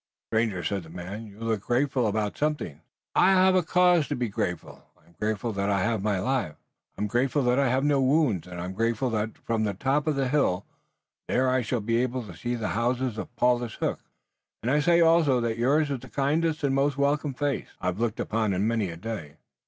[0.31, 2.81] "Stranger," said the man, "you look grateful about something."
[3.13, 3.37] "I am.
[3.37, 4.83] I have cause to be grateful.
[4.97, 6.55] I'm grateful that I have my life,
[6.97, 10.15] I'm grateful that I have no wounds and I'm grateful that from the top of
[10.15, 10.65] the hill
[11.27, 13.99] there I shall be able to see the houses of Paulus Hook.
[14.63, 18.19] And I say also that yours is the kindliest and most welcome face I've looked
[18.19, 19.35] upon in many a day.